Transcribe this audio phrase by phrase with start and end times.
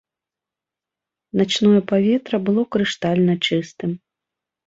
[1.41, 3.91] Начное паветра было крыштальна чыстым.